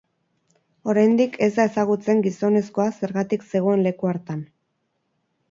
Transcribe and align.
Oraindik 0.93 1.37
ez 1.47 1.49
da 1.57 1.65
ezagutzen 1.69 2.23
gizonezkoa 2.29 2.87
zergatik 2.95 3.47
zegoen 3.53 3.87
leku 3.91 4.13
hartan. 4.15 4.43